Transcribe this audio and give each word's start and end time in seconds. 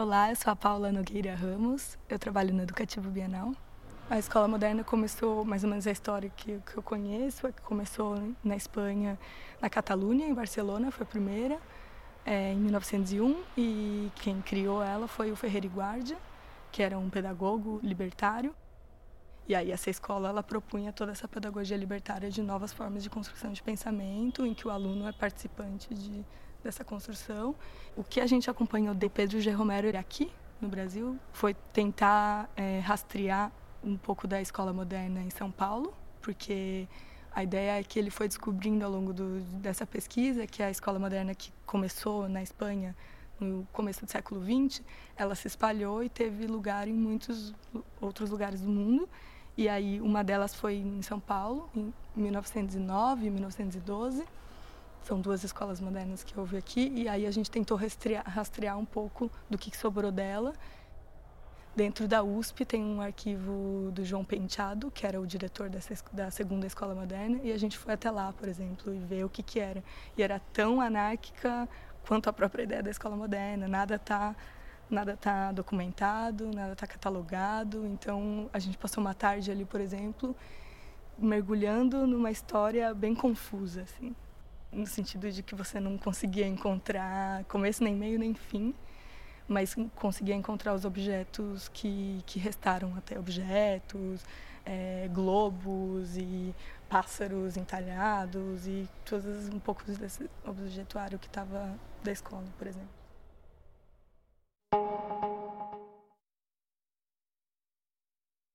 Olá, 0.00 0.30
eu 0.30 0.36
sou 0.36 0.52
a 0.52 0.54
Paula 0.54 0.92
Nogueira 0.92 1.34
Ramos, 1.34 1.98
eu 2.08 2.20
trabalho 2.20 2.54
no 2.54 2.62
Educativo 2.62 3.10
Bienal. 3.10 3.52
A 4.08 4.16
escola 4.16 4.46
moderna 4.46 4.84
começou, 4.84 5.44
mais 5.44 5.64
ou 5.64 5.70
menos 5.70 5.88
a 5.88 5.90
história 5.90 6.30
que, 6.30 6.60
que 6.60 6.76
eu 6.76 6.82
conheço, 6.84 7.48
é 7.48 7.50
que 7.50 7.60
começou 7.62 8.14
na 8.44 8.54
Espanha, 8.54 9.18
na 9.60 9.68
Catalunha, 9.68 10.24
em 10.24 10.32
Barcelona, 10.32 10.92
foi 10.92 11.02
a 11.02 11.06
primeira, 11.06 11.58
é, 12.24 12.52
em 12.52 12.58
1901, 12.58 13.42
e 13.56 14.12
quem 14.14 14.40
criou 14.40 14.80
ela 14.80 15.08
foi 15.08 15.32
o 15.32 15.36
Ferreira 15.36 15.66
Guardia, 15.66 16.16
que 16.70 16.80
era 16.80 16.96
um 16.96 17.10
pedagogo 17.10 17.80
libertário. 17.82 18.54
E 19.48 19.54
aí 19.56 19.72
essa 19.72 19.90
escola 19.90 20.28
ela 20.28 20.44
propunha 20.44 20.92
toda 20.92 21.10
essa 21.10 21.26
pedagogia 21.26 21.76
libertária 21.76 22.30
de 22.30 22.40
novas 22.40 22.72
formas 22.72 23.02
de 23.02 23.10
construção 23.10 23.52
de 23.52 23.60
pensamento, 23.64 24.46
em 24.46 24.54
que 24.54 24.68
o 24.68 24.70
aluno 24.70 25.08
é 25.08 25.12
participante 25.12 25.92
de 25.92 26.24
dessa 26.62 26.84
construção. 26.84 27.54
O 27.96 28.04
que 28.04 28.20
a 28.20 28.26
gente 28.26 28.50
acompanhou 28.50 28.94
de 28.94 29.08
Pedro 29.08 29.40
G. 29.40 29.50
Romero 29.50 29.96
aqui 29.96 30.30
no 30.60 30.68
Brasil 30.68 31.18
foi 31.32 31.54
tentar 31.72 32.50
é, 32.56 32.80
rastrear 32.80 33.52
um 33.82 33.96
pouco 33.96 34.26
da 34.26 34.40
escola 34.40 34.72
moderna 34.72 35.20
em 35.20 35.30
São 35.30 35.50
Paulo, 35.50 35.94
porque 36.20 36.88
a 37.32 37.42
ideia 37.42 37.78
é 37.78 37.82
que 37.82 37.98
ele 37.98 38.10
foi 38.10 38.26
descobrindo 38.26 38.84
ao 38.84 38.90
longo 38.90 39.12
do, 39.12 39.40
dessa 39.60 39.86
pesquisa 39.86 40.46
que 40.46 40.62
a 40.62 40.70
escola 40.70 40.98
moderna 40.98 41.34
que 41.34 41.52
começou 41.64 42.28
na 42.28 42.42
Espanha 42.42 42.96
no 43.38 43.66
começo 43.72 44.04
do 44.04 44.10
século 44.10 44.42
XX, 44.42 44.82
ela 45.16 45.36
se 45.36 45.46
espalhou 45.46 46.02
e 46.02 46.08
teve 46.08 46.46
lugar 46.48 46.88
em 46.88 46.92
muitos 46.92 47.54
outros 48.00 48.30
lugares 48.30 48.60
do 48.60 48.68
mundo. 48.68 49.08
E 49.56 49.68
aí 49.68 50.00
uma 50.00 50.24
delas 50.24 50.54
foi 50.54 50.74
em 50.74 51.02
São 51.02 51.20
Paulo, 51.20 51.70
em 51.76 51.92
1909, 52.16 53.30
1912 53.30 54.24
são 55.08 55.18
duas 55.22 55.42
escolas 55.42 55.80
modernas 55.80 56.22
que 56.22 56.38
houve 56.38 56.58
aqui, 56.58 56.92
e 56.94 57.08
aí 57.08 57.24
a 57.24 57.30
gente 57.30 57.50
tentou 57.50 57.78
rastrear, 57.78 58.22
rastrear 58.28 58.78
um 58.78 58.84
pouco 58.84 59.30
do 59.48 59.56
que 59.56 59.74
sobrou 59.74 60.12
dela. 60.12 60.52
Dentro 61.74 62.06
da 62.06 62.22
USP 62.22 62.66
tem 62.66 62.84
um 62.84 63.00
arquivo 63.00 63.90
do 63.90 64.04
João 64.04 64.22
Penteado, 64.22 64.90
que 64.90 65.06
era 65.06 65.18
o 65.18 65.26
diretor 65.26 65.70
dessa, 65.70 65.94
da 66.12 66.30
segunda 66.30 66.66
escola 66.66 66.94
moderna, 66.94 67.40
e 67.42 67.52
a 67.52 67.58
gente 67.58 67.78
foi 67.78 67.94
até 67.94 68.10
lá, 68.10 68.34
por 68.34 68.48
exemplo, 68.48 68.94
e 68.94 68.98
ver 68.98 69.24
o 69.24 69.30
que, 69.30 69.42
que 69.42 69.58
era. 69.58 69.82
E 70.14 70.22
era 70.22 70.38
tão 70.52 70.78
anárquica 70.78 71.66
quanto 72.06 72.28
a 72.28 72.32
própria 72.32 72.64
ideia 72.64 72.82
da 72.82 72.90
escola 72.90 73.16
moderna, 73.16 73.66
nada 73.66 73.94
está 73.94 74.36
nada 74.90 75.16
tá 75.16 75.52
documentado, 75.52 76.50
nada 76.54 76.72
está 76.74 76.86
catalogado. 76.86 77.86
Então 77.86 78.50
a 78.52 78.58
gente 78.58 78.76
passou 78.76 79.02
uma 79.02 79.14
tarde 79.14 79.50
ali, 79.50 79.64
por 79.64 79.80
exemplo, 79.80 80.36
mergulhando 81.18 82.06
numa 82.06 82.30
história 82.30 82.92
bem 82.92 83.14
confusa, 83.14 83.82
assim 83.82 84.14
no 84.72 84.86
sentido 84.86 85.30
de 85.30 85.42
que 85.42 85.54
você 85.54 85.80
não 85.80 85.96
conseguia 85.96 86.46
encontrar 86.46 87.44
começo 87.44 87.82
nem 87.82 87.94
meio 87.94 88.18
nem 88.18 88.34
fim, 88.34 88.74
mas 89.46 89.74
conseguia 89.96 90.34
encontrar 90.34 90.74
os 90.74 90.84
objetos 90.84 91.68
que, 91.68 92.22
que 92.26 92.38
restaram 92.38 92.94
até 92.96 93.18
objetos, 93.18 94.24
é, 94.64 95.08
globos 95.12 96.16
e 96.16 96.54
pássaros 96.88 97.56
entalhados 97.56 98.66
e 98.66 98.88
todos 99.04 99.48
um 99.48 99.58
pouco 99.58 99.82
desse 99.84 100.28
objetuário 100.44 101.18
que 101.18 101.26
estava 101.26 101.74
da 102.02 102.12
escola, 102.12 102.44
por 102.58 102.66
exemplo. 102.66 103.07